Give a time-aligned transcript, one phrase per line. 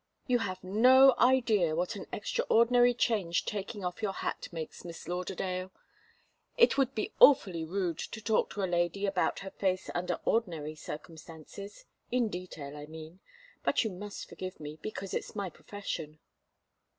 [0.25, 5.71] You have no idea what an extraordinary change taking off your hat makes, Miss Lauderdale.
[6.57, 10.73] It would be awfully rude to talk to a lady about her face under ordinary
[10.73, 11.85] circumstances.
[12.09, 13.19] In detail, I mean.
[13.63, 16.17] But you must forgive me, because it's my profession."